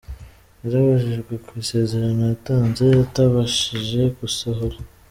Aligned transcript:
Yarabajijwe 0.63 1.33
ku 1.45 1.51
isezerano 1.63 2.21
yatanze 2.31 2.85
atabashishije 3.03 4.01
gusohora. 4.19 4.77